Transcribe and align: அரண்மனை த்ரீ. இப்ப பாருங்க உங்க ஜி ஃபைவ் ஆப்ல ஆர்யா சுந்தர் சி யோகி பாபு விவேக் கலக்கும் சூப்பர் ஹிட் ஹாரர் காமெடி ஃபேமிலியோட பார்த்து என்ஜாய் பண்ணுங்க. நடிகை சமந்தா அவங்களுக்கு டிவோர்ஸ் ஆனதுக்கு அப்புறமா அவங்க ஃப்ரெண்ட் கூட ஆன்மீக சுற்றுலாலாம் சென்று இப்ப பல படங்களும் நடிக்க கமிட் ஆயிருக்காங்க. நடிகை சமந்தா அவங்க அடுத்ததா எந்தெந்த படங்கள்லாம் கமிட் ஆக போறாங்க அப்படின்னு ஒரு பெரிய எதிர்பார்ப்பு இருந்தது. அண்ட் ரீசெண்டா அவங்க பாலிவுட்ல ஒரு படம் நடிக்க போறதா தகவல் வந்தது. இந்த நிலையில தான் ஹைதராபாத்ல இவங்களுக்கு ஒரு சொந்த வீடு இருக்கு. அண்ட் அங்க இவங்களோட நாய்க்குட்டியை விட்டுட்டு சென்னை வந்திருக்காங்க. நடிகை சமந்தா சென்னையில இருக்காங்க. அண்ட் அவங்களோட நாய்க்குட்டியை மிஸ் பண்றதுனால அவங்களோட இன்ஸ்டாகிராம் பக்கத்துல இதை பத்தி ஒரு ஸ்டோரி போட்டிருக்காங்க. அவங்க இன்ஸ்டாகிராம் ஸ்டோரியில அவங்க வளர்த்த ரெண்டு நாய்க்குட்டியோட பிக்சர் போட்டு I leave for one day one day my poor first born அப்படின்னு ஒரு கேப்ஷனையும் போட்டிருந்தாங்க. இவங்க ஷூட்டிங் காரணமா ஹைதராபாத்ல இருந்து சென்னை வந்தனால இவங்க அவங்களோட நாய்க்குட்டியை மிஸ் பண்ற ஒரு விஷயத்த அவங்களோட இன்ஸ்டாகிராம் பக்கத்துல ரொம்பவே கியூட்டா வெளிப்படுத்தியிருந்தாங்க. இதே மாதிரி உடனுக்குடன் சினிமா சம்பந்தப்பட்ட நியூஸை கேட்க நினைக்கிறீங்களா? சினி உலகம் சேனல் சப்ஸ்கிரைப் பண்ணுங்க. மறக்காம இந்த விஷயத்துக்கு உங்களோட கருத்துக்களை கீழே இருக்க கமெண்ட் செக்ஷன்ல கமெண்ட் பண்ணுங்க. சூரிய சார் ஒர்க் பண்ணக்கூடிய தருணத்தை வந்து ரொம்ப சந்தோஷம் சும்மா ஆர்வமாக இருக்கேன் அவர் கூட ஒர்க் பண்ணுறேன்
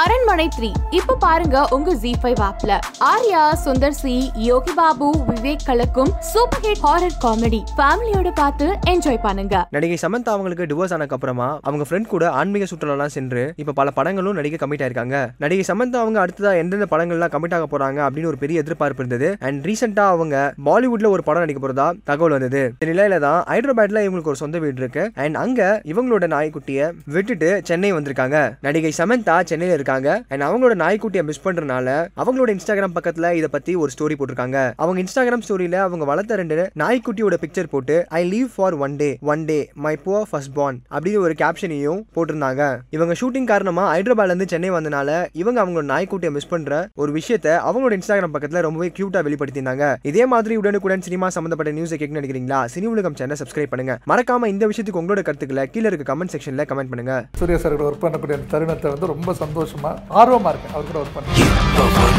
அரண்மனை 0.00 0.44
த்ரீ. 0.54 0.68
இப்ப 0.96 1.14
பாருங்க 1.22 1.58
உங்க 1.74 1.90
ஜி 2.02 2.10
ஃபைவ் 2.22 2.40
ஆப்ல 2.46 2.72
ஆர்யா 3.10 3.42
சுந்தர் 3.62 3.96
சி 4.00 4.14
யோகி 4.48 4.72
பாபு 4.78 5.06
விவேக் 5.28 5.64
கலக்கும் 5.68 6.10
சூப்பர் 6.30 6.62
ஹிட் 6.64 6.82
ஹாரர் 6.86 7.16
காமெடி 7.24 7.60
ஃபேமிலியோட 7.78 8.30
பார்த்து 8.40 8.66
என்ஜாய் 8.92 9.20
பண்ணுங்க. 9.24 9.54
நடிகை 9.76 9.96
சமந்தா 10.02 10.32
அவங்களுக்கு 10.34 10.66
டிவோர்ஸ் 10.72 10.92
ஆனதுக்கு 10.96 11.16
அப்புறமா 11.18 11.48
அவங்க 11.68 11.86
ஃப்ரெண்ட் 11.88 12.10
கூட 12.12 12.24
ஆன்மீக 12.40 12.66
சுற்றுலாலாம் 12.72 13.14
சென்று 13.16 13.44
இப்ப 13.62 13.74
பல 13.80 13.94
படங்களும் 13.98 14.36
நடிக்க 14.40 14.58
கமிட் 14.64 14.84
ஆயிருக்காங்க. 14.86 15.16
நடிகை 15.44 15.64
சமந்தா 15.70 16.02
அவங்க 16.04 16.20
அடுத்ததா 16.24 16.52
எந்தெந்த 16.62 16.88
படங்கள்லாம் 16.92 17.32
கமிட் 17.36 17.56
ஆக 17.58 17.68
போறாங்க 17.72 18.02
அப்படின்னு 18.08 18.30
ஒரு 18.32 18.40
பெரிய 18.44 18.64
எதிர்பார்ப்பு 18.64 19.02
இருந்தது. 19.04 19.30
அண்ட் 19.48 19.66
ரீசெண்டா 19.70 20.06
அவங்க 20.16 20.36
பாலிவுட்ல 20.68 21.10
ஒரு 21.16 21.24
படம் 21.30 21.44
நடிக்க 21.46 21.62
போறதா 21.64 21.88
தகவல் 22.12 22.36
வந்தது. 22.36 22.62
இந்த 22.78 22.90
நிலையில 22.92 23.20
தான் 23.26 23.40
ஹைதராபாத்ல 23.52 24.04
இவங்களுக்கு 24.08 24.32
ஒரு 24.34 24.42
சொந்த 24.44 24.62
வீடு 24.66 24.80
இருக்கு. 24.84 25.06
அண்ட் 25.24 25.42
அங்க 25.46 25.70
இவங்களோட 25.94 26.28
நாய்க்குட்டியை 26.36 26.88
விட்டுட்டு 27.16 27.50
சென்னை 27.72 27.92
வந்திருக்காங்க. 27.98 28.36
நடிகை 28.68 28.94
சமந்தா 29.00 29.38
சென்னையில 29.52 29.76
இருக்காங்க. 29.88 30.22
அண்ட் 30.32 30.44
அவங்களோட 30.46 30.74
நாய்க்குட்டியை 30.84 31.22
மிஸ் 31.28 31.44
பண்றதுனால 31.44 31.88
அவங்களோட 32.22 32.50
இன்ஸ்டாகிராம் 32.54 32.96
பக்கத்துல 32.96 33.32
இதை 33.38 33.48
பத்தி 33.56 33.72
ஒரு 33.82 33.90
ஸ்டோரி 33.94 34.14
போட்டிருக்காங்க. 34.18 34.58
அவங்க 34.82 34.98
இன்ஸ்டாகிராம் 35.02 35.44
ஸ்டோரியில 35.46 35.76
அவங்க 35.86 36.04
வளர்த்த 36.10 36.40
ரெண்டு 36.40 36.56
நாய்க்குட்டியோட 36.82 37.36
பிக்சர் 37.44 37.70
போட்டு 37.74 37.96
I 38.20 38.22
leave 38.32 38.48
for 38.54 38.74
one 38.84 38.96
day 39.02 39.10
one 39.32 39.44
day 39.50 39.58
my 39.84 39.94
poor 40.04 40.28
first 40.30 40.54
born 40.58 40.78
அப்படின்னு 40.94 41.22
ஒரு 41.26 41.34
கேப்ஷனையும் 41.42 42.00
போட்டிருந்தாங்க. 42.16 42.62
இவங்க 42.96 43.14
ஷூட்டிங் 43.20 43.48
காரணமா 43.52 43.84
ஹைதராபாத்ல 43.94 44.32
இருந்து 44.32 44.48
சென்னை 44.52 44.70
வந்தனால 44.76 45.10
இவங்க 45.42 45.58
அவங்களோட 45.64 45.86
நாய்க்குட்டியை 45.92 46.32
மிஸ் 46.36 46.50
பண்ற 46.52 46.80
ஒரு 47.02 47.12
விஷயத்த 47.18 47.48
அவங்களோட 47.68 47.98
இன்ஸ்டாகிராம் 47.98 48.34
பக்கத்துல 48.36 48.62
ரொம்பவே 48.68 48.90
கியூட்டா 48.98 49.22
வெளிப்படுத்தியிருந்தாங்க. 49.28 49.86
இதே 50.10 50.26
மாதிரி 50.32 50.56
உடனுக்குடன் 50.62 51.06
சினிமா 51.08 51.28
சம்பந்தப்பட்ட 51.36 51.72
நியூஸை 51.78 51.98
கேட்க 52.02 52.20
நினைக்கிறீங்களா? 52.20 52.60
சினி 52.74 52.86
உலகம் 52.94 53.18
சேனல் 53.20 53.40
சப்ஸ்கிரைப் 53.42 53.72
பண்ணுங்க. 53.72 53.96
மறக்காம 54.12 54.50
இந்த 54.54 54.66
விஷயத்துக்கு 54.72 55.00
உங்களோட 55.02 55.22
கருத்துக்களை 55.28 55.64
கீழே 55.74 55.88
இருக்க 55.90 56.06
கமெண்ட் 56.12 56.34
செக்ஷன்ல 56.34 56.66
கமெண்ட் 56.72 56.92
பண்ணுங்க. 56.92 57.14
சூரிய 57.40 57.58
சார் 57.64 57.76
ஒர்க் 57.88 58.02
பண்ணக்கூடிய 58.04 58.38
தருணத்தை 58.54 58.88
வந்து 58.94 59.12
ரொம்ப 59.14 59.34
சந்தோஷம் 59.42 59.77
சும்மா 59.78 59.92
ஆர்வமாக 60.20 60.52
இருக்கேன் 60.52 60.74
அவர் 60.74 60.90
கூட 60.90 61.00
ஒர்க் 61.02 61.16
பண்ணுறேன் 61.16 62.17